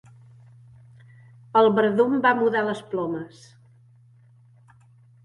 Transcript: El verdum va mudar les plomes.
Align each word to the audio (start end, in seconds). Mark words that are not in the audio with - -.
El 1.61 1.69
verdum 1.79 2.15
va 2.27 2.31
mudar 2.39 2.63
les 2.71 2.81
plomes. 2.95 3.45